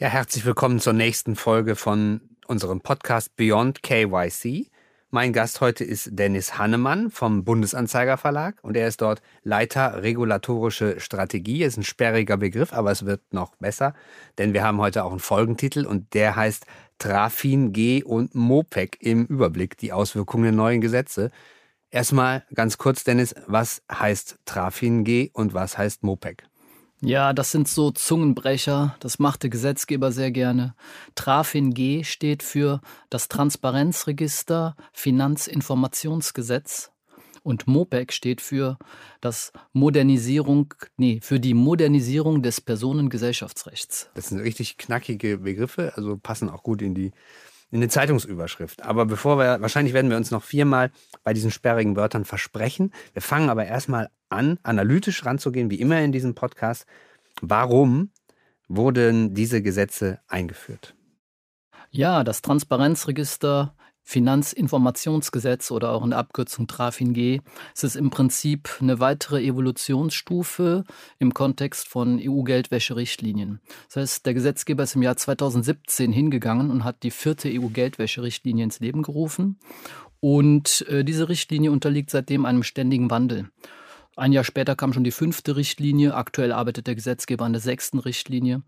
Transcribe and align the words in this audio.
Ja, 0.00 0.08
herzlich 0.08 0.46
willkommen 0.46 0.80
zur 0.80 0.94
nächsten 0.94 1.36
Folge 1.36 1.76
von 1.76 2.22
unserem 2.46 2.80
Podcast 2.80 3.36
Beyond 3.36 3.82
KYC. 3.82 4.70
Mein 5.10 5.34
Gast 5.34 5.60
heute 5.60 5.84
ist 5.84 6.08
Dennis 6.12 6.56
Hannemann 6.56 7.10
vom 7.10 7.44
Bundesanzeiger 7.44 8.16
Verlag 8.16 8.56
und 8.62 8.78
er 8.78 8.88
ist 8.88 9.02
dort 9.02 9.20
Leiter 9.42 10.02
regulatorische 10.02 11.00
Strategie. 11.00 11.64
Ist 11.64 11.76
ein 11.76 11.82
sperriger 11.82 12.38
Begriff, 12.38 12.72
aber 12.72 12.90
es 12.90 13.04
wird 13.04 13.20
noch 13.34 13.56
besser, 13.56 13.92
denn 14.38 14.54
wir 14.54 14.64
haben 14.64 14.80
heute 14.80 15.04
auch 15.04 15.10
einen 15.10 15.20
Folgentitel 15.20 15.84
und 15.84 16.14
der 16.14 16.34
heißt 16.34 16.64
Trafin 16.98 17.74
G 17.74 18.02
und 18.02 18.34
Mopec 18.34 18.96
im 19.00 19.26
Überblick, 19.26 19.76
die 19.76 19.92
Auswirkungen 19.92 20.44
der 20.44 20.52
neuen 20.52 20.80
Gesetze. 20.80 21.30
Erstmal 21.90 22.46
ganz 22.54 22.78
kurz, 22.78 23.04
Dennis, 23.04 23.34
was 23.46 23.82
heißt 23.92 24.38
Trafin 24.46 25.04
G 25.04 25.28
und 25.34 25.52
was 25.52 25.76
heißt 25.76 26.04
Mopec? 26.04 26.49
Ja, 27.02 27.32
das 27.32 27.50
sind 27.50 27.66
so 27.66 27.90
Zungenbrecher. 27.90 28.94
Das 29.00 29.18
macht 29.18 29.42
der 29.42 29.50
Gesetzgeber 29.50 30.12
sehr 30.12 30.30
gerne. 30.30 30.74
Trafin 31.14 31.72
G 31.72 32.04
steht 32.04 32.42
für 32.42 32.80
das 33.08 33.28
Transparenzregister 33.28 34.76
Finanzinformationsgesetz 34.92 36.90
und 37.42 37.66
MOPEC 37.66 38.12
steht 38.12 38.42
für 38.42 38.76
das 39.22 39.52
Modernisierung, 39.72 40.74
nee, 40.98 41.20
für 41.22 41.40
die 41.40 41.54
Modernisierung 41.54 42.42
des 42.42 42.60
Personengesellschaftsrechts. 42.60 44.10
Das 44.14 44.28
sind 44.28 44.40
richtig 44.40 44.76
knackige 44.76 45.38
Begriffe, 45.38 45.92
also 45.96 46.18
passen 46.18 46.50
auch 46.50 46.62
gut 46.62 46.82
in 46.82 46.94
die 46.94 47.12
eine 47.72 47.88
Zeitungsüberschrift. 47.88 48.82
Aber 48.82 49.06
bevor 49.06 49.38
wir, 49.38 49.60
wahrscheinlich 49.60 49.94
werden 49.94 50.10
wir 50.10 50.16
uns 50.16 50.30
noch 50.30 50.42
viermal 50.42 50.90
bei 51.22 51.32
diesen 51.32 51.50
sperrigen 51.50 51.96
Wörtern 51.96 52.24
versprechen. 52.24 52.92
Wir 53.12 53.22
fangen 53.22 53.50
aber 53.50 53.66
erstmal 53.66 54.10
an, 54.28 54.58
analytisch 54.62 55.24
ranzugehen, 55.24 55.70
wie 55.70 55.80
immer 55.80 56.00
in 56.00 56.12
diesem 56.12 56.34
Podcast. 56.34 56.86
Warum 57.40 58.10
wurden 58.68 59.34
diese 59.34 59.62
Gesetze 59.62 60.20
eingeführt? 60.28 60.94
Ja, 61.90 62.22
das 62.22 62.42
Transparenzregister 62.42 63.74
Finanzinformationsgesetz 64.10 65.70
oder 65.70 65.92
auch 65.92 66.02
in 66.02 66.10
der 66.10 66.18
Abkürzung 66.18 66.66
TRAFIN-G. 66.66 67.40
Es 67.76 67.84
ist 67.84 67.94
im 67.94 68.10
Prinzip 68.10 68.68
eine 68.80 68.98
weitere 68.98 69.40
Evolutionsstufe 69.40 70.82
im 71.20 71.32
Kontext 71.32 71.86
von 71.86 72.20
EU-Geldwäscherichtlinien. 72.20 73.60
Das 73.86 73.96
heißt, 73.96 74.26
der 74.26 74.34
Gesetzgeber 74.34 74.82
ist 74.82 74.96
im 74.96 75.02
Jahr 75.02 75.16
2017 75.16 76.12
hingegangen 76.12 76.72
und 76.72 76.82
hat 76.82 77.04
die 77.04 77.12
vierte 77.12 77.48
EU-Geldwäscherichtlinie 77.48 78.64
ins 78.64 78.80
Leben 78.80 79.02
gerufen. 79.02 79.60
Und 80.18 80.84
äh, 80.88 81.04
diese 81.04 81.28
Richtlinie 81.28 81.70
unterliegt 81.70 82.10
seitdem 82.10 82.46
einem 82.46 82.64
ständigen 82.64 83.10
Wandel. 83.10 83.48
Ein 84.20 84.32
Jahr 84.32 84.44
später 84.44 84.76
kam 84.76 84.92
schon 84.92 85.02
die 85.02 85.12
fünfte 85.12 85.56
Richtlinie. 85.56 86.14
Aktuell 86.14 86.52
arbeitet 86.52 86.86
der 86.86 86.94
Gesetzgeber 86.94 87.46
an 87.46 87.54
der 87.54 87.62
sechsten 87.62 87.98
Richtlinie. 87.98 88.62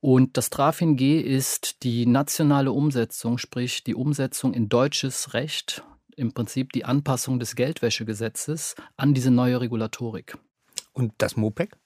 Und 0.00 0.36
das 0.36 0.50
Trafin 0.50 0.96
G 0.96 1.18
ist 1.18 1.82
die 1.82 2.04
nationale 2.04 2.72
Umsetzung, 2.72 3.38
sprich 3.38 3.82
die 3.82 3.94
Umsetzung 3.94 4.52
in 4.52 4.68
deutsches 4.68 5.32
Recht, 5.32 5.82
im 6.14 6.34
Prinzip 6.34 6.74
die 6.74 6.84
Anpassung 6.84 7.38
des 7.38 7.56
Geldwäschegesetzes 7.56 8.74
an 8.98 9.14
diese 9.14 9.30
neue 9.30 9.62
Regulatorik. 9.62 10.36
Und 10.92 11.14
das 11.16 11.38
MOPEC? 11.38 11.78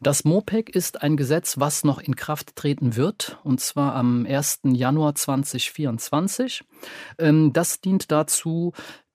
Das 0.00 0.24
MOPEC 0.24 0.74
ist 0.74 1.02
ein 1.02 1.18
Gesetz, 1.18 1.60
was 1.60 1.84
noch 1.84 2.00
in 2.00 2.16
Kraft 2.16 2.56
treten 2.56 2.96
wird, 2.96 3.38
und 3.44 3.60
zwar 3.60 3.94
am 3.94 4.24
1. 4.24 4.60
Januar 4.64 5.14
2024. 5.14 6.64
Ähm, 7.18 7.52
das 7.52 7.82
dient 7.82 8.10
dazu, 8.10 8.72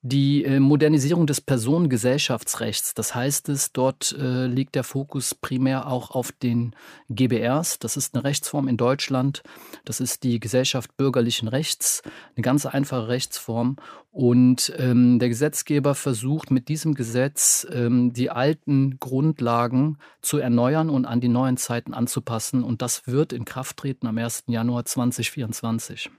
die 0.07 0.45
äh, 0.45 0.59
Modernisierung 0.59 1.27
des 1.27 1.41
Personengesellschaftsrechts, 1.41 2.93
das 2.93 3.13
heißt 3.13 3.49
es, 3.49 3.73
dort 3.73 4.15
äh, 4.17 4.47
liegt 4.47 4.75
der 4.75 4.83
Fokus 4.83 5.35
primär 5.35 5.87
auch 5.87 6.11
auf 6.11 6.31
den 6.31 6.75
GBRs. 7.09 7.79
Das 7.79 7.97
ist 7.97 8.15
eine 8.15 8.23
Rechtsform 8.23 8.67
in 8.67 8.77
Deutschland. 8.77 9.43
Das 9.85 9.99
ist 9.99 10.23
die 10.23 10.39
Gesellschaft 10.39 10.95
bürgerlichen 10.95 11.47
Rechts, 11.47 12.01
eine 12.35 12.41
ganz 12.41 12.65
einfache 12.65 13.07
Rechtsform. 13.09 13.75
Und 14.11 14.73
ähm, 14.77 15.19
der 15.19 15.29
Gesetzgeber 15.29 15.93
versucht 15.93 16.51
mit 16.51 16.69
diesem 16.69 16.95
Gesetz 16.95 17.67
ähm, 17.71 18.13
die 18.13 18.29
alten 18.29 18.99
Grundlagen 18.99 19.97
zu 20.21 20.39
erneuern 20.39 20.89
und 20.89 21.05
an 21.05 21.21
die 21.21 21.27
neuen 21.27 21.57
Zeiten 21.57 21.93
anzupassen. 21.93 22.63
Und 22.63 22.81
das 22.81 23.07
wird 23.07 23.33
in 23.33 23.45
Kraft 23.45 23.77
treten 23.77 24.07
am 24.07 24.17
1. 24.17 24.45
Januar 24.47 24.85
2024. 24.85 26.09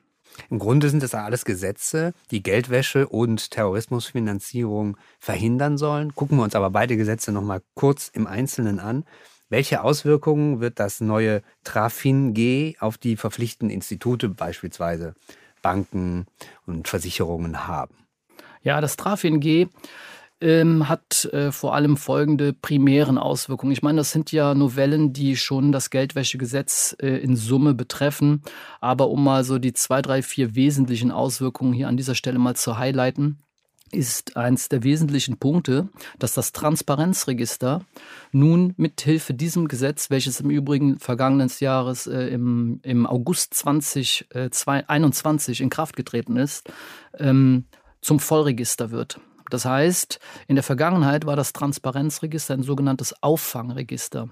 Im 0.50 0.58
Grunde 0.58 0.88
sind 0.88 1.02
das 1.02 1.14
alles 1.14 1.44
Gesetze, 1.44 2.12
die 2.30 2.42
Geldwäsche 2.42 3.08
und 3.08 3.50
Terrorismusfinanzierung 3.50 4.96
verhindern 5.18 5.78
sollen. 5.78 6.14
Gucken 6.14 6.38
wir 6.38 6.44
uns 6.44 6.54
aber 6.54 6.70
beide 6.70 6.96
Gesetze 6.96 7.32
noch 7.32 7.42
mal 7.42 7.62
kurz 7.74 8.08
im 8.08 8.26
Einzelnen 8.26 8.78
an. 8.80 9.04
Welche 9.50 9.82
Auswirkungen 9.82 10.60
wird 10.60 10.78
das 10.78 11.00
neue 11.00 11.42
Trafin 11.64 12.34
G 12.34 12.76
auf 12.80 12.98
die 12.98 13.16
verpflichtenden 13.16 13.74
Institute, 13.74 14.28
beispielsweise 14.28 15.14
Banken 15.62 16.26
und 16.66 16.86
Versicherungen, 16.86 17.66
haben? 17.66 17.94
Ja, 18.62 18.80
das 18.80 18.96
Trafin 18.96 19.40
G 19.40 19.68
ähm, 20.40 20.88
hat 20.88 21.24
äh, 21.26 21.52
vor 21.52 21.74
allem 21.74 21.96
folgende 21.96 22.52
primären 22.52 23.18
Auswirkungen. 23.18 23.72
Ich 23.72 23.82
meine, 23.82 23.98
das 23.98 24.12
sind 24.12 24.32
ja 24.32 24.54
Novellen, 24.54 25.12
die 25.12 25.36
schon 25.36 25.72
das 25.72 25.90
Geldwäschegesetz 25.90 26.96
äh, 27.00 27.18
in 27.18 27.36
Summe 27.36 27.74
betreffen. 27.74 28.42
Aber 28.80 29.10
um 29.10 29.24
mal 29.24 29.44
so 29.44 29.58
die 29.58 29.72
zwei, 29.72 30.02
drei, 30.02 30.22
vier 30.22 30.54
wesentlichen 30.54 31.10
Auswirkungen 31.10 31.72
hier 31.72 31.88
an 31.88 31.96
dieser 31.96 32.14
Stelle 32.14 32.38
mal 32.38 32.54
zu 32.54 32.78
highlighten, 32.78 33.38
ist 33.90 34.36
eins 34.36 34.68
der 34.68 34.82
wesentlichen 34.82 35.38
Punkte, 35.38 35.88
dass 36.18 36.34
das 36.34 36.52
Transparenzregister 36.52 37.86
nun 38.32 38.74
mithilfe 38.76 39.32
diesem 39.34 39.68
Gesetz, 39.68 40.10
welches 40.10 40.40
im 40.40 40.50
Übrigen 40.50 40.98
vergangenen 40.98 41.50
Jahres 41.58 42.06
äh, 42.06 42.26
im, 42.28 42.80
im 42.82 43.06
August 43.06 43.54
2021 43.54 45.60
äh, 45.60 45.62
in 45.62 45.70
Kraft 45.70 45.96
getreten 45.96 46.36
ist, 46.36 46.70
ähm, 47.18 47.64
zum 48.02 48.20
Vollregister 48.20 48.90
wird. 48.90 49.18
Das 49.50 49.64
heißt, 49.64 50.18
in 50.46 50.56
der 50.56 50.62
Vergangenheit 50.62 51.26
war 51.26 51.36
das 51.36 51.52
Transparenzregister 51.52 52.54
ein 52.54 52.62
sogenanntes 52.62 53.22
Auffangregister. 53.22 54.28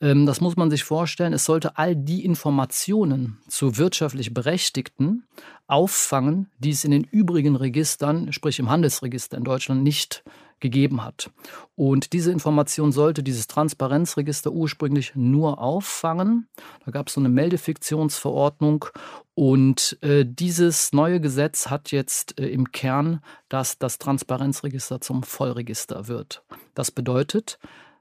Ähm, 0.00 0.26
das 0.26 0.40
muss 0.40 0.56
man 0.56 0.70
sich 0.70 0.84
vorstellen. 0.84 1.32
Es 1.32 1.44
sollte 1.44 1.78
all 1.78 1.96
die 1.96 2.24
Informationen 2.24 3.38
zu 3.48 3.76
wirtschaftlich 3.76 4.34
Berechtigten 4.34 5.24
auffangen, 5.66 6.50
die 6.58 6.70
es 6.70 6.84
in 6.84 6.90
den 6.90 7.04
übrigen 7.04 7.56
Registern, 7.56 8.32
sprich 8.32 8.58
im 8.58 8.70
Handelsregister 8.70 9.36
in 9.36 9.44
Deutschland, 9.44 9.82
nicht 9.82 10.24
gegeben 10.60 11.04
hat. 11.04 11.30
Und 11.76 12.12
diese 12.12 12.32
Information 12.32 12.92
sollte 12.92 13.22
dieses 13.22 13.46
Transparenzregister 13.46 14.50
ursprünglich 14.50 15.12
nur 15.14 15.60
auffangen. 15.60 16.48
Da 16.84 16.90
gab 16.90 17.08
es 17.08 17.14
so 17.14 17.20
eine 17.20 17.28
Meldefiktionsverordnung 17.28 18.86
und 19.34 19.96
äh, 20.02 20.26
dieses 20.26 20.92
neue 20.92 21.20
Gesetz 21.20 21.68
hat 21.68 21.92
jetzt 21.92 22.40
äh, 22.40 22.48
im 22.48 22.72
Kern, 22.72 23.20
dass 23.48 23.78
das 23.78 23.98
Transparenzregister 23.98 25.00
zum 25.00 25.22
Vollregister 25.22 26.08
wird. 26.08 26.42
Das 26.74 26.90
bedeutet, 26.90 27.60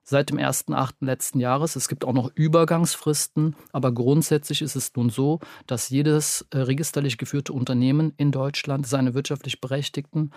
seit 0.10 0.30
dem 0.30 0.38
1.8. 0.38 0.94
letzten 1.02 1.40
Jahres. 1.40 1.76
Es 1.76 1.90
gibt 1.90 2.06
auch 2.06 2.14
noch 2.14 2.32
Übergangsfristen, 2.34 3.56
aber 3.74 3.92
grundsätzlich 3.92 4.62
ist 4.62 4.76
es 4.76 4.96
nun 4.96 5.10
so, 5.10 5.40
dass 5.68 5.90
jedes 5.90 6.48
äh, 6.52 6.60
registerlich 6.60 7.18
geführte 7.18 7.52
Unternehmen 7.52 8.14
in 8.18 8.32
Deutschland 8.32 8.88
seine 8.88 9.14
wirtschaftlich 9.14 9.60
Berechtigten 9.60 10.32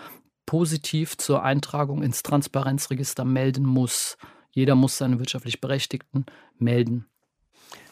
positiv 0.51 1.17
zur 1.17 1.43
Eintragung 1.43 2.03
ins 2.03 2.23
Transparenzregister 2.23 3.23
melden 3.23 3.63
muss. 3.63 4.17
Jeder 4.49 4.75
muss 4.75 4.97
seine 4.97 5.17
wirtschaftlich 5.17 5.61
Berechtigten 5.61 6.25
melden. 6.59 7.05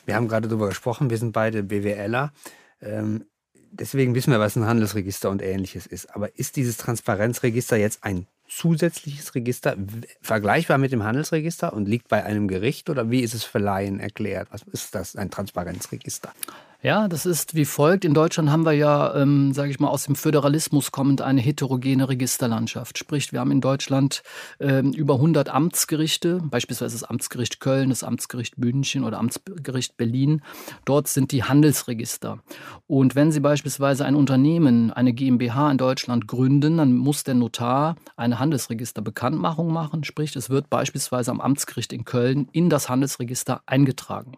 Wir 0.06 0.16
haben 0.16 0.28
gerade 0.28 0.50
darüber 0.50 0.68
gesprochen, 0.68 1.10
wir 1.10 1.18
sind 1.18 1.32
beide 1.32 1.64
BWLer. 1.64 2.34
Ähm, 2.82 3.24
deswegen 3.72 4.14
wissen 4.14 4.32
wir, 4.32 4.42
was 4.42 4.58
ein 4.58 4.66
Handelsregister 4.66 5.30
und 5.30 5.42
ähnliches 5.42 5.88
ist. 5.88 6.14
Aber 6.14 6.38
ist 6.38 6.58
dieses 6.58 6.76
Transparenzregister 6.76 7.78
jetzt 7.78 8.04
ein 8.04 8.28
zusätzliches 8.50 9.36
Register 9.36 9.78
vergleichbar 10.22 10.80
mit 10.80 10.92
dem 10.92 11.04
Handelsregister 11.04 11.72
und 11.72 11.88
liegt 11.88 12.10
bei 12.10 12.26
einem 12.26 12.50
Gericht 12.50 12.90
oder 12.90 13.10
wie 13.10 13.22
ist 13.22 13.36
es 13.36 13.46
für 13.46 13.60
Laien 13.60 14.02
erklärt? 14.02 14.50
Was 14.52 14.64
ist 14.64 14.96
das, 14.96 15.16
ein 15.16 15.32
Transparenzregister? 15.32 16.34
Ja, 16.82 17.10
das 17.10 17.26
ist 17.26 17.56
wie 17.56 17.66
folgt. 17.66 18.06
In 18.06 18.14
Deutschland 18.14 18.50
haben 18.50 18.64
wir 18.64 18.72
ja, 18.72 19.14
ähm, 19.14 19.52
sage 19.52 19.70
ich 19.70 19.82
mal, 19.82 19.90
aus 19.90 20.06
dem 20.06 20.16
Föderalismus 20.16 20.94
kommend 20.94 21.22
eine 21.22 21.42
heterogene 21.42 22.08
Registerlandschaft. 22.08 22.98
Sprich, 22.98 23.34
wir 23.34 23.42
haben 23.42 23.52
in 23.52 23.60
Deutschland 23.60 24.24
ähm, 24.62 24.94
über 24.94 25.16
100 25.16 25.50
Amtsgerichte, 25.50 26.40
beispielsweise 26.42 26.96
das 26.96 27.04
Amtsgericht 27.04 27.60
Köln, 27.60 27.90
das 27.90 28.04
Amtsgericht 28.04 28.58
München 28.58 29.04
oder 29.04 29.18
Amtsgericht 29.18 29.98
Berlin. 29.98 30.42
Dort 30.86 31.10
sind 31.10 31.34
die 31.34 31.44
Handelsregister. 31.44 32.40
Und 32.88 33.14
wenn 33.14 33.34
Sie 33.34 33.42
beispielsweise 33.42 34.06
ein 34.06 34.16
Unternehmen, 34.16 34.94
eine 34.94 35.12
GmbH 35.12 35.72
in 35.72 35.78
Deutschland 35.78 36.28
gründen, 36.28 36.78
dann 36.78 36.96
muss 36.96 37.26
der 37.26 37.36
Notar 37.36 37.98
eine 38.16 38.40
Handelsregisterbekanntmachung 38.40 39.74
machen. 39.74 40.06
Sprich, 40.06 40.34
es 40.38 40.50
wird 40.50 40.70
beispielsweise 40.70 41.32
am 41.32 41.42
Amtsgericht 41.42 41.92
in 41.92 42.06
Köln 42.06 42.48
in 42.54 42.70
das 42.70 42.88
Handelsregister 42.88 43.64
eingetragen. 43.66 44.38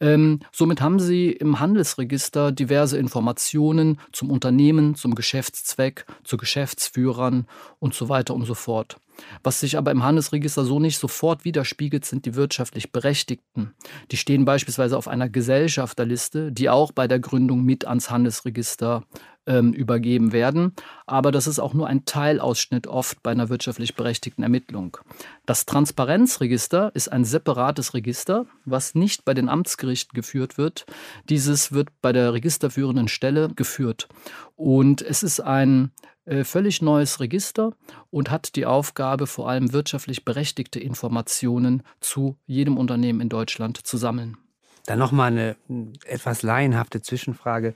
Ähm, 0.00 0.40
somit 0.52 0.80
haben 0.80 1.00
Sie 1.00 1.30
im 1.30 1.58
Handelsregister 1.60 2.52
diverse 2.52 2.98
Informationen 2.98 3.98
zum 4.12 4.30
Unternehmen, 4.30 4.94
zum 4.94 5.14
Geschäftszweck, 5.14 6.06
zu 6.24 6.36
Geschäftsführern 6.36 7.46
und 7.78 7.94
so 7.94 8.08
weiter 8.08 8.34
und 8.34 8.44
so 8.44 8.54
fort. 8.54 8.96
Was 9.42 9.58
sich 9.60 9.76
aber 9.76 9.90
im 9.90 10.04
Handelsregister 10.04 10.64
so 10.64 10.78
nicht 10.78 10.98
sofort 10.98 11.44
widerspiegelt, 11.44 12.04
sind 12.04 12.24
die 12.24 12.36
wirtschaftlich 12.36 12.92
Berechtigten. 12.92 13.74
Die 14.12 14.16
stehen 14.16 14.44
beispielsweise 14.44 14.96
auf 14.96 15.08
einer 15.08 15.28
Gesellschafterliste, 15.28 16.52
die 16.52 16.70
auch 16.70 16.92
bei 16.92 17.08
der 17.08 17.18
Gründung 17.18 17.64
mit 17.64 17.84
ans 17.86 18.10
Handelsregister 18.10 19.04
ähm, 19.48 19.72
übergeben 19.72 20.32
werden. 20.32 20.74
Aber 21.06 21.32
das 21.32 21.46
ist 21.46 21.58
auch 21.58 21.74
nur 21.74 21.88
ein 21.88 22.04
Teilausschnitt 22.04 22.86
oft 22.86 23.22
bei 23.22 23.32
einer 23.32 23.48
wirtschaftlich 23.48 23.96
berechtigten 23.96 24.42
Ermittlung. 24.42 24.98
Das 25.46 25.64
Transparenzregister 25.66 26.94
ist 26.94 27.08
ein 27.08 27.24
separates 27.24 27.94
Register, 27.94 28.46
was 28.66 28.94
nicht 28.94 29.24
bei 29.24 29.34
den 29.34 29.48
Amtsgerichten 29.48 30.14
geführt 30.14 30.58
wird. 30.58 30.84
Dieses 31.28 31.72
wird 31.72 31.88
bei 32.02 32.12
der 32.12 32.34
registerführenden 32.34 33.08
Stelle 33.08 33.48
geführt. 33.56 34.08
Und 34.54 35.00
es 35.02 35.22
ist 35.22 35.40
ein 35.40 35.92
äh, 36.26 36.44
völlig 36.44 36.82
neues 36.82 37.20
Register 37.20 37.72
und 38.10 38.30
hat 38.30 38.54
die 38.54 38.66
Aufgabe, 38.66 39.26
vor 39.26 39.48
allem 39.48 39.72
wirtschaftlich 39.72 40.26
berechtigte 40.26 40.78
Informationen 40.78 41.82
zu 42.00 42.36
jedem 42.44 42.76
Unternehmen 42.76 43.22
in 43.22 43.30
Deutschland 43.30 43.78
zu 43.78 43.96
sammeln. 43.96 44.36
Dann 44.84 44.98
nochmal 44.98 45.32
eine 45.32 45.56
etwas 46.04 46.42
laienhafte 46.42 47.00
Zwischenfrage. 47.00 47.74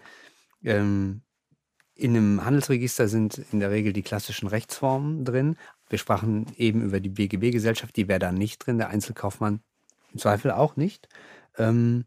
Ähm, 0.63 1.23
in 1.95 2.17
einem 2.17 2.45
Handelsregister 2.45 3.09
sind 3.09 3.39
in 3.53 3.61
der 3.61 3.71
Regel 3.71 3.93
die 3.93 4.03
klassischen 4.03 4.47
Rechtsformen 4.49 5.25
drin. 5.25 5.57
Wir 5.89 5.99
sprachen 5.99 6.47
eben 6.57 6.83
über 6.83 7.01
die 7.01 7.11
BGB-Gesellschaft, 7.11 7.97
die 7.97 8.09
wäre 8.09 8.19
da 8.19 8.33
nicht 8.33 8.65
drin, 8.67 8.79
der 8.79 8.89
Einzelkaufmann 8.89 9.61
im 10.13 10.19
Zweifel 10.19 10.51
auch 10.51 10.77
nicht. 10.77 11.09
Ähm, 11.59 12.05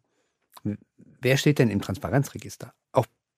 wer 1.21 1.37
steht 1.37 1.59
denn 1.59 1.69
im 1.69 1.81
Transparenzregister? 1.81 2.73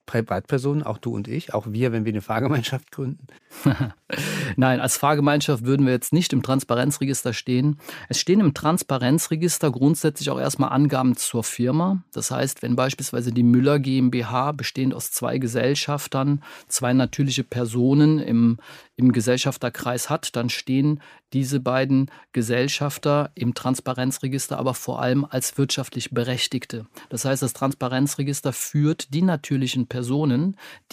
Privatpersonen, 0.08 0.82
auch 0.82 0.98
du 0.98 1.14
und 1.14 1.28
ich, 1.28 1.54
auch 1.54 1.66
wir, 1.68 1.92
wenn 1.92 2.04
wir 2.04 2.12
eine 2.12 2.22
Fahrgemeinschaft 2.22 2.90
gründen? 2.90 3.26
Nein, 4.56 4.80
als 4.80 4.96
Fahrgemeinschaft 4.96 5.64
würden 5.64 5.86
wir 5.86 5.92
jetzt 5.92 6.12
nicht 6.12 6.32
im 6.32 6.42
Transparenzregister 6.42 7.32
stehen. 7.32 7.78
Es 8.08 8.18
stehen 8.18 8.40
im 8.40 8.54
Transparenzregister 8.54 9.70
grundsätzlich 9.70 10.30
auch 10.30 10.40
erstmal 10.40 10.70
Angaben 10.70 11.16
zur 11.16 11.44
Firma. 11.44 12.02
Das 12.12 12.30
heißt, 12.30 12.62
wenn 12.62 12.74
beispielsweise 12.74 13.32
die 13.32 13.42
Müller 13.42 13.78
GmbH 13.78 14.52
bestehend 14.52 14.94
aus 14.94 15.12
zwei 15.12 15.38
Gesellschaftern, 15.38 16.42
zwei 16.68 16.94
natürliche 16.94 17.44
Personen 17.44 18.18
im, 18.18 18.58
im 18.96 19.12
Gesellschafterkreis 19.12 20.08
hat, 20.08 20.34
dann 20.36 20.48
stehen 20.48 21.00
diese 21.34 21.60
beiden 21.60 22.10
Gesellschafter 22.32 23.30
im 23.34 23.52
Transparenzregister 23.52 24.58
aber 24.58 24.72
vor 24.72 25.02
allem 25.02 25.26
als 25.28 25.58
wirtschaftlich 25.58 26.10
Berechtigte. 26.10 26.86
Das 27.10 27.26
heißt, 27.26 27.42
das 27.42 27.52
Transparenzregister 27.52 28.54
führt 28.54 29.12
die 29.12 29.22
natürlichen 29.22 29.86
Personen, 29.86 29.97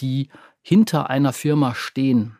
die 0.00 0.28
hinter 0.62 1.10
einer 1.10 1.32
Firma 1.32 1.74
stehen. 1.74 2.36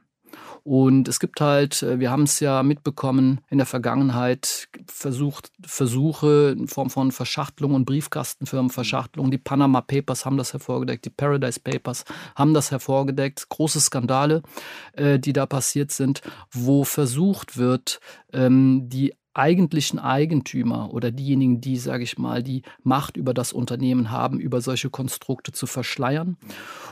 Und 0.66 1.06
es 1.06 1.20
gibt 1.20 1.40
halt, 1.40 1.84
äh, 1.84 2.00
wir 2.00 2.10
haben 2.10 2.24
es 2.24 2.40
ja 2.40 2.64
mitbekommen, 2.64 3.40
in 3.50 3.58
der 3.58 3.68
Vergangenheit 3.68 4.66
versucht, 4.88 5.52
Versuche 5.64 6.56
in 6.58 6.66
Form 6.66 6.90
von 6.90 7.12
Verschachtelung 7.12 7.74
und 7.74 7.84
Briefkastenfirmenverschachtelung. 7.84 9.30
Die 9.30 9.38
Panama 9.38 9.80
Papers 9.80 10.26
haben 10.26 10.36
das 10.36 10.52
hervorgedeckt, 10.52 11.04
die 11.04 11.10
Paradise 11.10 11.60
Papers 11.60 12.04
haben 12.34 12.52
das 12.52 12.72
hervorgedeckt. 12.72 13.48
Große 13.48 13.78
Skandale, 13.78 14.42
äh, 14.94 15.20
die 15.20 15.32
da 15.32 15.46
passiert 15.46 15.92
sind, 15.92 16.22
wo 16.50 16.82
versucht 16.82 17.56
wird, 17.56 18.00
ähm, 18.32 18.88
die 18.88 19.14
eigentlichen 19.36 19.98
Eigentümer 19.98 20.92
oder 20.92 21.10
diejenigen, 21.10 21.60
die, 21.60 21.76
sage 21.76 22.04
ich 22.04 22.18
mal, 22.18 22.42
die 22.42 22.62
Macht 22.82 23.16
über 23.16 23.34
das 23.34 23.52
Unternehmen 23.52 24.10
haben, 24.10 24.40
über 24.40 24.60
solche 24.60 24.90
Konstrukte 24.90 25.52
zu 25.52 25.66
verschleiern. 25.66 26.36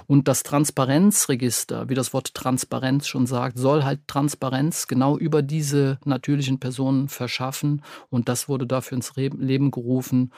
Und 0.06 0.29
das 0.29 0.43
Transparenzregister, 0.43 1.88
wie 1.88 1.94
das 1.94 2.12
Wort 2.12 2.35
Transparenz 2.35 3.06
schon 3.06 3.26
sagt, 3.26 3.58
soll 3.58 3.85
halt 3.85 4.06
Transparenz 4.06 4.87
genau 4.87 5.17
über 5.17 5.43
diese 5.43 5.99
natürlichen 6.05 6.61
Personen 6.61 7.08
verschaffen. 7.08 7.82
Und 8.11 8.29
das 8.29 8.49
wurde 8.49 8.67
dafür 8.67 8.96
ins 8.96 9.14
Leben 9.17 9.70
gerufen 9.70 10.31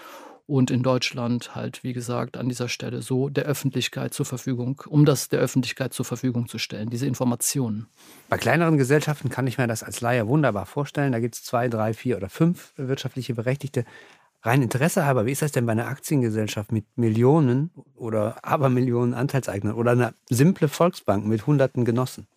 und 0.47 0.71
in 0.71 0.83
Deutschland 0.83 1.55
halt, 1.55 1.83
wie 1.83 1.93
gesagt, 1.93 2.37
an 2.37 2.49
dieser 2.49 2.69
Stelle 2.69 3.03
so 3.03 3.29
der 3.29 3.45
Öffentlichkeit 3.45 4.15
zur 4.15 4.27
Verfügung, 4.27 4.83
um 4.87 5.05
das 5.05 5.29
der 5.29 5.41
Öffentlichkeit 5.41 5.93
zur 5.93 6.05
Verfügung 6.05 6.49
zu 6.49 6.59
stellen, 6.59 6.89
diese 6.89 7.07
Informationen. 7.07 7.89
Bei 8.29 8.39
kleineren 8.39 8.79
Gesellschaften 8.79 9.29
kann 9.29 9.47
ich 9.47 9.59
mir 9.59 9.67
das 9.67 9.83
als 9.83 10.01
Laie 10.01 10.29
wunderbar 10.29 10.67
vorstellen. 10.67 11.13
Da 11.13 11.19
gibt 11.19 11.35
es 11.35 11.43
zwei, 11.43 11.69
drei, 11.69 11.95
vier 11.95 12.17
oder 12.17 12.29
fünf 12.29 12.73
wirtschaftliche 12.77 13.35
Berechtigte. 13.35 13.85
Rein 14.43 14.63
Interesse 14.63 15.05
halber, 15.05 15.27
wie 15.27 15.33
ist 15.33 15.43
das 15.43 15.51
denn 15.51 15.67
bei 15.67 15.73
einer 15.73 15.89
Aktiengesellschaft 15.89 16.71
mit 16.71 16.85
Millionen 16.97 17.71
oder 17.97 18.45
Abermillionen 18.45 19.15
Anteilseignern 19.15 19.75
oder 19.75 19.91
einer 19.93 20.15
simple 20.31 20.69
Volksbank 20.69 21.27
mit 21.27 21.49
hunderten 21.49 21.85
Genossen? 21.85 22.29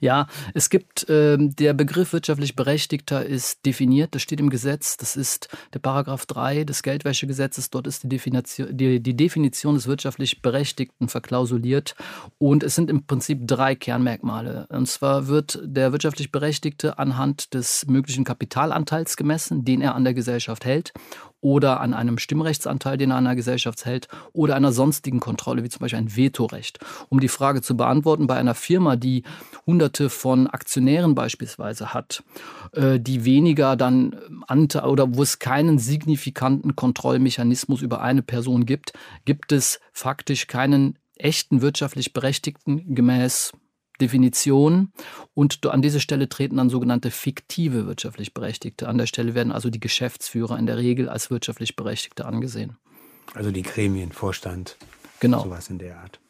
Ja, 0.00 0.26
es 0.54 0.70
gibt 0.70 1.08
äh, 1.08 1.36
der 1.38 1.72
Begriff 1.72 2.12
wirtschaftlich 2.12 2.56
Berechtigter 2.56 3.24
ist 3.24 3.64
definiert, 3.64 4.14
das 4.14 4.22
steht 4.22 4.40
im 4.40 4.50
Gesetz, 4.50 4.96
das 4.96 5.14
ist 5.14 5.48
der 5.72 5.78
Paragraph 5.78 6.26
3 6.26 6.64
des 6.64 6.82
Geldwäschegesetzes, 6.82 7.70
dort 7.70 7.86
ist 7.86 8.02
die 8.02 8.08
Definition, 8.08 8.76
die, 8.76 9.00
die 9.00 9.16
Definition 9.16 9.76
des 9.76 9.86
wirtschaftlich 9.86 10.42
Berechtigten 10.42 11.08
verklausuliert 11.08 11.94
und 12.38 12.64
es 12.64 12.74
sind 12.74 12.90
im 12.90 13.06
Prinzip 13.06 13.46
drei 13.46 13.76
Kernmerkmale. 13.76 14.66
Und 14.68 14.88
zwar 14.88 15.28
wird 15.28 15.60
der 15.62 15.92
wirtschaftlich 15.92 16.32
Berechtigte 16.32 16.98
anhand 16.98 17.54
des 17.54 17.86
möglichen 17.86 18.24
Kapitalanteils 18.24 19.16
gemessen, 19.16 19.64
den 19.64 19.80
er 19.80 19.94
an 19.94 20.04
der 20.04 20.14
Gesellschaft 20.14 20.64
hält 20.64 20.92
oder 21.40 21.80
an 21.80 21.94
einem 21.94 22.18
Stimmrechtsanteil, 22.18 22.96
den 22.96 23.10
er 23.10 23.16
an 23.16 23.24
der 23.24 23.36
Gesellschaft 23.36 23.84
hält, 23.84 24.08
oder 24.32 24.56
einer 24.56 24.72
sonstigen 24.72 25.20
Kontrolle, 25.20 25.62
wie 25.64 25.68
zum 25.68 25.80
Beispiel 25.80 25.98
ein 25.98 26.16
Vetorecht. 26.16 26.78
Um 27.08 27.20
die 27.20 27.28
Frage 27.28 27.62
zu 27.62 27.76
beantworten, 27.76 28.26
bei 28.26 28.36
einer 28.36 28.54
Firma, 28.54 28.96
die 28.96 29.22
hunderte 29.66 30.10
von 30.10 30.46
Aktionären 30.46 31.14
beispielsweise 31.14 31.94
hat, 31.94 32.22
äh, 32.72 32.98
die 32.98 33.24
weniger 33.24 33.76
dann 33.76 34.16
Anteil 34.46 34.84
oder 34.84 35.14
wo 35.14 35.22
es 35.22 35.38
keinen 35.38 35.78
signifikanten 35.78 36.76
Kontrollmechanismus 36.76 37.82
über 37.82 38.00
eine 38.00 38.22
Person 38.22 38.66
gibt, 38.66 38.92
gibt 39.24 39.52
es 39.52 39.80
faktisch 39.92 40.46
keinen 40.46 40.98
echten 41.16 41.62
wirtschaftlich 41.62 42.12
Berechtigten 42.12 42.94
gemäß 42.94 43.52
Definition 44.00 44.92
und 45.34 45.64
an 45.66 45.82
diese 45.82 46.00
Stelle 46.00 46.28
treten 46.28 46.56
dann 46.56 46.70
sogenannte 46.70 47.10
fiktive 47.10 47.86
wirtschaftlich 47.86 48.34
Berechtigte. 48.34 48.88
An 48.88 48.98
der 48.98 49.06
Stelle 49.06 49.34
werden 49.34 49.52
also 49.52 49.70
die 49.70 49.80
Geschäftsführer 49.80 50.58
in 50.58 50.66
der 50.66 50.78
Regel 50.78 51.08
als 51.08 51.30
wirtschaftlich 51.30 51.76
Berechtigte 51.76 52.24
angesehen. 52.24 52.76
Also 53.34 53.50
die 53.50 53.62
Gremien, 53.62 54.12
Vorstand, 54.12 54.76
genau. 55.20 55.42
sowas 55.42 55.68
in 55.68 55.78
der 55.78 55.98
Art. 55.98 56.20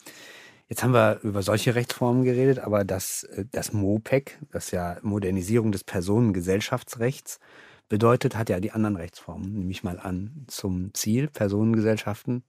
Jetzt 0.68 0.82
haben 0.82 0.92
wir 0.92 1.20
über 1.22 1.42
solche 1.42 1.74
Rechtsformen 1.74 2.24
geredet, 2.24 2.58
aber 2.58 2.84
das, 2.84 3.22
äh, 3.24 3.46
das 3.50 3.72
MOPEC, 3.72 4.38
das 4.50 4.70
ja 4.70 4.98
Modernisierung 5.02 5.72
des 5.72 5.84
Personengesellschaftsrechts 5.84 7.40
bedeutet, 7.88 8.36
hat 8.36 8.50
ja 8.50 8.60
die 8.60 8.72
anderen 8.72 8.96
Rechtsformen, 8.96 9.54
nehme 9.54 9.70
ich 9.70 9.82
mal 9.82 9.98
an, 9.98 10.44
zum 10.46 10.92
Ziel, 10.92 11.28
Personengesellschaften, 11.28 12.42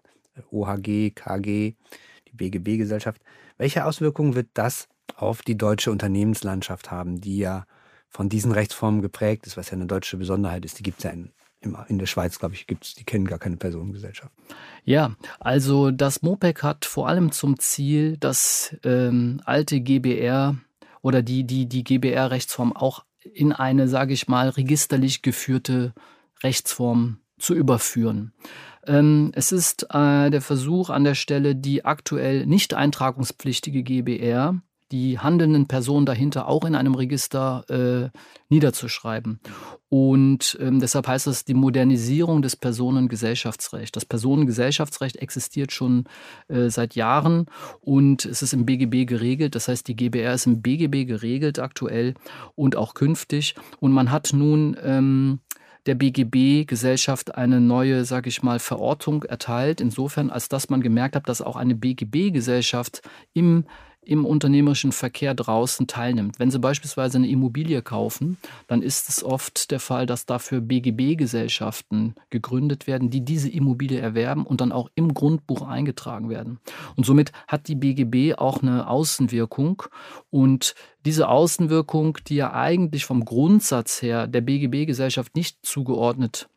OHG, 0.52 1.12
KG, 1.12 1.76
die 2.28 2.36
BGB-Gesellschaft. 2.36 3.22
Welche 3.58 3.86
Auswirkungen 3.86 4.36
wird 4.36 4.50
das 4.54 4.90
auf 5.18 5.42
die 5.42 5.58
deutsche 5.58 5.92
Unternehmenslandschaft 5.92 6.92
haben, 6.92 7.22
die 7.22 7.38
ja 7.38 7.66
von 8.10 8.30
diesen 8.30 8.52
Rechtsformen 8.52 9.02
geprägt 9.02 9.46
ist, 9.48 9.58
was 9.58 9.70
ja 9.70 9.74
eine 9.74 9.86
deutsche 9.86 10.18
Besonderheit 10.18 10.66
ist. 10.66 10.80
Die 10.80 10.84
gibt 10.84 11.00
es 11.00 11.04
ja 11.04 11.12
in, 11.12 11.32
in 11.88 12.00
der 12.00 12.06
Schweiz, 12.06 12.40
glaube 12.40 12.56
ich, 12.56 12.68
gibt's, 12.68 12.96
die 12.96 13.04
kennen 13.04 13.26
gar 13.26 13.40
keine 13.40 13.58
Personengesellschaft. 13.58 14.34
Ja, 14.84 15.16
also 15.40 15.92
das 15.92 16.22
MOPEC 16.22 16.64
hat 16.64 16.86
vor 16.86 17.08
allem 17.08 17.32
zum 17.32 17.60
Ziel, 17.60 18.18
das 18.18 18.76
ähm, 18.84 19.42
alte 19.46 19.80
GBR 19.82 20.58
oder 21.02 21.22
die, 21.22 21.44
die, 21.44 21.68
die 21.68 21.84
GBR-Rechtsform 21.84 22.76
auch 22.76 23.06
in 23.34 23.52
eine, 23.52 23.88
sage 23.88 24.14
ich 24.14 24.28
mal, 24.28 24.50
registerlich 24.50 25.22
geführte 25.22 25.94
Rechtsform 26.42 27.20
zu 27.38 27.54
überführen. 27.54 28.34
Ähm, 28.86 29.32
es 29.36 29.52
ist 29.52 29.88
äh, 29.92 30.30
der 30.30 30.42
Versuch 30.42 30.90
an 30.90 31.04
der 31.04 31.16
Stelle, 31.16 31.56
die 31.56 31.86
aktuell 31.86 32.46
nicht 32.46 32.74
eintragungspflichtige 32.74 33.84
GBR 33.84 34.62
die 34.92 35.20
handelnden 35.20 35.68
Personen 35.68 36.06
dahinter 36.06 36.48
auch 36.48 36.66
in 36.66 36.76
einem 36.76 36.96
Register 36.96 37.64
äh, 37.70 38.18
niederzuschreiben. 38.50 39.40
Und 39.90 40.58
ähm, 40.62 40.80
deshalb 40.80 41.08
heißt 41.08 41.28
das 41.28 41.46
die 41.46 41.54
Modernisierung 41.54 42.42
des 42.42 42.56
Personengesellschaftsrechts. 42.56 43.92
Das 43.92 44.06
Personengesellschaftsrecht 44.06 45.18
existiert 45.18 45.72
schon 45.72 46.06
äh, 46.48 46.70
seit 46.70 46.96
Jahren 46.96 47.46
und 47.82 48.26
es 48.26 48.42
ist 48.42 48.54
im 48.54 48.66
BGB 48.66 49.08
geregelt. 49.08 49.56
Das 49.56 49.68
heißt, 49.68 49.88
die 49.88 49.96
GBR 49.96 50.34
ist 50.34 50.48
im 50.48 50.62
BGB 50.62 51.06
geregelt 51.08 51.60
aktuell 51.60 52.16
und 52.56 52.76
auch 52.76 52.94
künftig. 52.94 53.56
Und 53.80 53.92
man 53.92 54.12
hat 54.12 54.32
nun 54.34 54.76
ähm, 54.84 55.40
der 55.86 55.96
BGB-Gesellschaft 55.96 57.36
eine 57.36 57.62
neue, 57.62 58.06
sage 58.06 58.30
ich 58.30 58.44
mal, 58.44 58.60
Verortung 58.60 59.24
erteilt, 59.24 59.82
insofern, 59.82 60.30
als 60.30 60.50
dass 60.50 60.70
man 60.70 60.82
gemerkt 60.82 61.16
hat, 61.16 61.30
dass 61.30 61.42
auch 61.42 61.56
eine 61.56 61.76
BGB-Gesellschaft 61.76 63.02
im 63.34 63.66
im 64.10 64.26
unternehmerischen 64.26 64.92
Verkehr 64.92 65.36
draußen 65.36 65.86
teilnimmt. 65.86 66.40
Wenn 66.40 66.50
Sie 66.50 66.58
beispielsweise 66.58 67.20
eine 67.20 67.30
Immobilie 67.30 67.84
kaufen, 67.84 68.38
dann 68.68 68.82
ist 68.82 69.08
es 69.08 69.24
oft 69.24 69.70
der 69.70 69.80
Fall, 69.80 70.08
dass 70.08 70.26
dafür 70.26 70.62
BGB-Gesellschaften 70.62 72.16
gegründet 72.32 72.88
werden, 72.88 73.12
die 73.12 73.22
diese 73.22 73.50
Immobilie 73.50 74.00
erwerben 74.00 74.48
und 74.48 74.62
dann 74.62 74.72
auch 74.72 74.90
im 74.96 75.14
Grundbuch 75.14 75.62
eingetragen 75.62 76.30
werden. 76.30 76.60
Und 76.96 77.06
somit 77.06 77.32
hat 77.48 77.68
die 77.68 77.76
BGB 77.76 78.40
auch 78.40 78.64
eine 78.64 78.90
Außenwirkung 78.90 79.84
und 80.32 80.74
diese 81.06 81.30
Außenwirkung, 81.30 82.18
die 82.28 82.36
ja 82.36 82.54
eigentlich 82.54 83.06
vom 83.06 83.26
Grundsatz 83.26 84.02
her 84.02 84.26
der 84.26 84.42
BGB-Gesellschaft 84.42 85.36
nicht 85.36 85.60
zugeordnet 85.62 86.50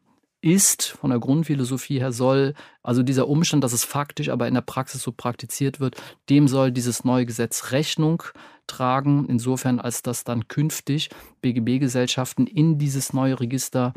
ist, 0.43 0.85
von 0.85 1.11
der 1.11 1.21
Grundphilosophie 1.21 2.01
her 2.01 2.13
soll, 2.13 2.55
also 2.83 3.03
dieser 3.03 3.29
Umstand, 3.29 3.65
dass 3.65 3.73
es 3.73 3.85
faktisch 3.85 4.29
aber 4.29 4.49
in 4.49 4.55
der 4.55 4.61
Praxis 4.61 5.03
so 5.03 5.13
praktiziert 5.13 5.81
wird, 5.81 5.97
dem 6.29 6.49
soll 6.49 6.73
dieses 6.73 7.05
neue 7.05 7.25
Gesetz 7.25 7.71
Rechnung 7.71 8.23
tragen, 8.67 9.27
insofern 9.29 9.81
als 9.81 10.03
dass 10.03 10.25
dann 10.25 10.49
künftig 10.49 11.11
BGB-Gesellschaften 11.41 12.47
in 12.47 12.79
dieses 12.79 13.13
neue 13.13 13.39
Register 13.41 13.95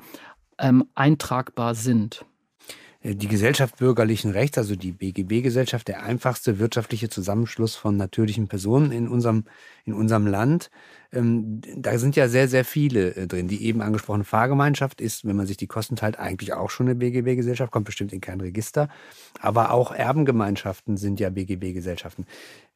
ähm, 0.57 0.85
eintragbar 0.95 1.75
sind. 1.75 2.25
Äh, 3.05 3.15
die 3.15 3.27
Gesellschaft 3.27 3.77
bürgerlichen 3.77 4.31
Rechts, 4.31 4.57
also 4.57 4.75
die 4.75 4.91
BGB-Gesellschaft, 4.91 5.87
der 5.87 6.03
einfachste 6.03 6.59
wirtschaftliche 6.59 7.09
Zusammenschluss 7.09 7.75
von 7.75 7.95
natürlichen 7.97 8.47
Personen 8.47 8.91
in 8.91 9.07
unserem, 9.07 9.45
in 9.85 9.93
unserem 9.93 10.27
Land. 10.27 10.71
Ähm, 11.13 11.61
da 11.75 11.97
sind 11.97 12.15
ja 12.15 12.27
sehr, 12.27 12.47
sehr 12.47 12.65
viele 12.65 13.15
äh, 13.15 13.27
drin. 13.27 13.47
Die 13.47 13.63
eben 13.63 13.81
angesprochene 13.81 14.23
Fahrgemeinschaft 14.23 15.01
ist, 15.01 15.25
wenn 15.25 15.35
man 15.35 15.47
sich 15.47 15.57
die 15.57 15.67
Kosten 15.67 15.95
teilt, 15.95 16.19
eigentlich 16.19 16.53
auch 16.53 16.69
schon 16.69 16.87
eine 16.87 16.95
BGB-Gesellschaft, 16.95 17.71
kommt 17.71 17.85
bestimmt 17.85 18.13
in 18.13 18.21
kein 18.21 18.41
Register. 18.41 18.89
Aber 19.39 19.71
auch 19.71 19.91
Erbengemeinschaften 19.91 20.97
sind 20.97 21.19
ja 21.19 21.29
BGB-Gesellschaften. 21.29 22.25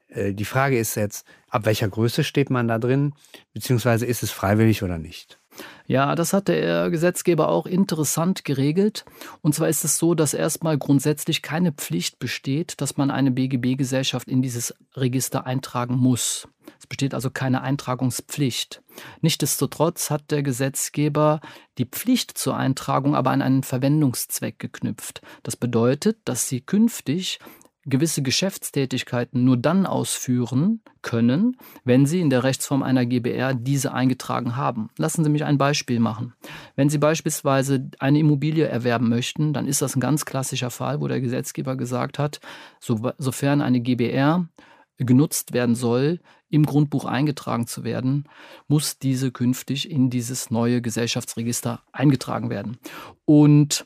Äh, 0.09 0.33
die 0.33 0.45
Frage 0.45 0.77
ist 0.77 0.95
jetzt, 0.95 1.25
ab 1.49 1.65
welcher 1.65 1.89
Größe 1.89 2.23
steht 2.23 2.49
man 2.49 2.67
da 2.67 2.77
drin, 2.77 3.13
beziehungsweise 3.53 4.05
ist 4.05 4.23
es 4.23 4.31
freiwillig 4.31 4.83
oder 4.83 4.97
nicht? 4.97 5.38
Ja, 5.87 6.15
das 6.15 6.33
hat 6.33 6.47
der 6.47 6.89
Gesetzgeber 6.89 7.49
auch 7.49 7.65
interessant 7.65 8.45
geregelt. 8.45 9.05
Und 9.41 9.55
zwar 9.55 9.69
ist 9.69 9.83
es 9.83 9.97
so, 9.97 10.13
dass 10.13 10.33
erstmal 10.33 10.77
grundsätzlich 10.77 11.41
keine 11.41 11.71
Pflicht 11.71 12.19
besteht, 12.19 12.79
dass 12.81 12.97
man 12.97 13.11
eine 13.11 13.31
BGB-Gesellschaft 13.31 14.27
in 14.27 14.41
dieses 14.41 14.75
Register 14.95 15.45
eintragen 15.45 15.95
muss. 15.95 16.47
Es 16.79 16.87
besteht 16.87 17.13
also 17.13 17.29
keine 17.29 17.61
Eintragungspflicht. 17.61 18.81
Nichtsdestotrotz 19.21 20.09
hat 20.09 20.31
der 20.31 20.43
Gesetzgeber 20.43 21.41
die 21.77 21.85
Pflicht 21.85 22.37
zur 22.37 22.55
Eintragung 22.55 23.15
aber 23.15 23.31
an 23.31 23.41
einen 23.41 23.63
Verwendungszweck 23.63 24.59
geknüpft. 24.59 25.21
Das 25.43 25.55
bedeutet, 25.55 26.17
dass 26.25 26.47
sie 26.47 26.61
künftig 26.61 27.39
gewisse 27.85 28.21
Geschäftstätigkeiten 28.21 29.43
nur 29.43 29.57
dann 29.57 29.85
ausführen 29.85 30.81
können, 31.01 31.57
wenn 31.83 32.05
Sie 32.05 32.19
in 32.19 32.29
der 32.29 32.43
Rechtsform 32.43 32.83
einer 32.83 33.05
GBR 33.05 33.53
diese 33.53 33.93
eingetragen 33.93 34.55
haben. 34.55 34.89
Lassen 34.97 35.23
Sie 35.23 35.29
mich 35.29 35.45
ein 35.45 35.57
Beispiel 35.57 35.99
machen. 35.99 36.33
Wenn 36.75 36.89
Sie 36.89 36.97
beispielsweise 36.97 37.89
eine 37.99 38.19
Immobilie 38.19 38.67
erwerben 38.67 39.09
möchten, 39.09 39.53
dann 39.53 39.65
ist 39.65 39.81
das 39.81 39.95
ein 39.95 40.01
ganz 40.01 40.25
klassischer 40.25 40.69
Fall, 40.69 41.01
wo 41.01 41.07
der 41.07 41.21
Gesetzgeber 41.21 41.75
gesagt 41.75 42.19
hat, 42.19 42.39
so, 42.79 43.11
sofern 43.17 43.61
eine 43.61 43.79
GBR 43.79 44.47
genutzt 44.97 45.53
werden 45.53 45.75
soll, 45.75 46.19
im 46.49 46.65
Grundbuch 46.65 47.05
eingetragen 47.05 47.67
zu 47.67 47.83
werden, 47.83 48.25
muss 48.67 48.99
diese 48.99 49.31
künftig 49.31 49.89
in 49.89 50.09
dieses 50.09 50.51
neue 50.51 50.81
Gesellschaftsregister 50.81 51.81
eingetragen 51.91 52.49
werden. 52.49 52.77
Und 53.25 53.85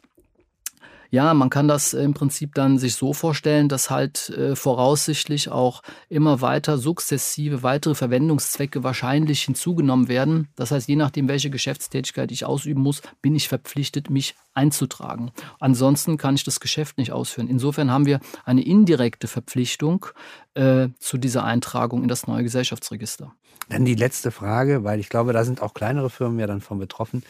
ja, 1.13 1.35
man 1.35 1.51
kann 1.51 1.67
das 1.67 1.93
im 1.93 2.15
Prinzip 2.15 2.55
dann 2.55 2.79
sich 2.79 2.95
so 2.95 3.13
vorstellen, 3.13 3.69
dass 3.69 3.91
halt 3.91 4.29
äh, 4.29 4.55
voraussichtlich 4.55 5.47
auch 5.49 5.83
immer 6.09 6.41
weiter 6.41 6.79
sukzessive 6.79 7.61
weitere 7.61 7.93
Verwendungszwecke 7.93 8.83
wahrscheinlich 8.83 9.43
hinzugenommen 9.43 10.07
werden. 10.07 10.47
Das 10.55 10.71
heißt, 10.71 10.87
je 10.87 10.95
nachdem, 10.95 11.27
welche 11.27 11.51
Geschäftstätigkeit 11.51 12.31
ich 12.31 12.45
ausüben 12.45 12.81
muss, 12.81 13.03
bin 13.21 13.35
ich 13.35 13.47
verpflichtet, 13.47 14.09
mich 14.09 14.33
einzutragen. 14.55 15.31
Ansonsten 15.59 16.17
kann 16.17 16.33
ich 16.33 16.45
das 16.45 16.59
Geschäft 16.59 16.97
nicht 16.97 17.11
ausführen. 17.11 17.47
Insofern 17.47 17.91
haben 17.91 18.07
wir 18.07 18.19
eine 18.43 18.65
indirekte 18.65 19.27
Verpflichtung 19.27 20.07
äh, 20.55 20.87
zu 20.97 21.19
dieser 21.19 21.43
Eintragung 21.43 22.01
in 22.01 22.07
das 22.07 22.25
neue 22.25 22.41
Gesellschaftsregister. 22.41 23.35
Dann 23.69 23.85
die 23.85 23.93
letzte 23.93 24.31
Frage, 24.31 24.83
weil 24.83 24.99
ich 24.99 25.09
glaube, 25.09 25.31
da 25.31 25.43
sind 25.43 25.61
auch 25.61 25.75
kleinere 25.75 26.09
Firmen 26.09 26.39
ja 26.39 26.47
dann 26.47 26.61
von 26.61 26.79
betroffen 26.79 27.21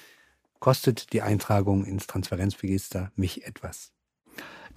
kostet 0.63 1.11
die 1.11 1.21
Eintragung 1.21 1.83
ins 1.83 2.07
Transparenzregister 2.07 3.11
mich 3.17 3.45
etwas? 3.45 3.91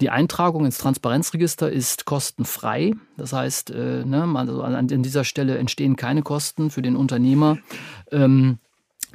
Die 0.01 0.09
Eintragung 0.09 0.65
ins 0.65 0.79
Transparenzregister 0.79 1.71
ist 1.71 2.03
kostenfrei. 2.03 2.91
Das 3.15 3.31
heißt, 3.31 3.69
äh, 3.71 4.03
ne, 4.03 4.29
also 4.35 4.63
an 4.63 4.87
dieser 5.01 5.23
Stelle 5.23 5.57
entstehen 5.57 5.95
keine 5.95 6.23
Kosten 6.23 6.71
für 6.71 6.81
den 6.81 6.97
Unternehmer. 6.97 7.57
Ähm, 8.11 8.59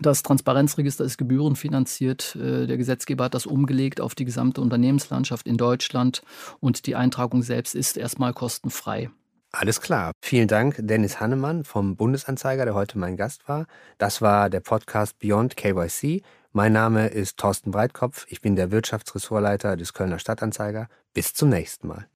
das 0.00 0.22
Transparenzregister 0.22 1.04
ist 1.04 1.18
gebührenfinanziert. 1.18 2.36
Äh, 2.36 2.66
der 2.66 2.78
Gesetzgeber 2.78 3.24
hat 3.24 3.34
das 3.34 3.44
umgelegt 3.44 4.00
auf 4.00 4.14
die 4.14 4.24
gesamte 4.24 4.62
Unternehmenslandschaft 4.62 5.46
in 5.46 5.58
Deutschland 5.58 6.22
und 6.58 6.86
die 6.86 6.96
Eintragung 6.96 7.42
selbst 7.42 7.74
ist 7.74 7.98
erstmal 7.98 8.32
kostenfrei. 8.32 9.10
Alles 9.54 9.82
klar. 9.82 10.12
Vielen 10.22 10.48
Dank, 10.48 10.76
Dennis 10.78 11.20
Hannemann 11.20 11.64
vom 11.64 11.96
Bundesanzeiger, 11.96 12.64
der 12.64 12.74
heute 12.74 12.96
mein 12.96 13.18
Gast 13.18 13.46
war. 13.46 13.66
Das 13.98 14.22
war 14.22 14.48
der 14.48 14.60
Podcast 14.60 15.18
Beyond 15.18 15.58
KYC. 15.58 16.22
Mein 16.54 16.74
Name 16.74 17.06
ist 17.06 17.38
Thorsten 17.38 17.70
Breitkopf. 17.70 18.26
Ich 18.28 18.42
bin 18.42 18.56
der 18.56 18.70
Wirtschaftsressortleiter 18.70 19.74
des 19.78 19.94
Kölner 19.94 20.18
Stadtanzeiger. 20.18 20.88
Bis 21.14 21.32
zum 21.32 21.48
nächsten 21.48 21.88
Mal. 21.88 22.06